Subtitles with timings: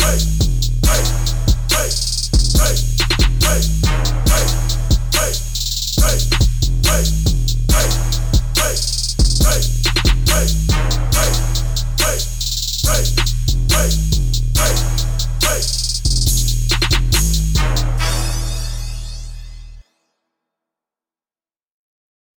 [0.00, 0.39] Hey.